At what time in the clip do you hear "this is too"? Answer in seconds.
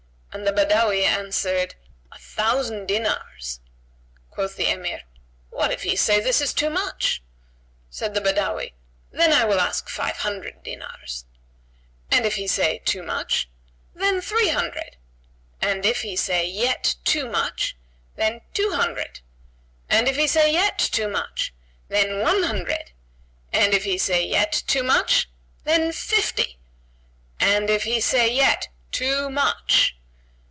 6.21-6.69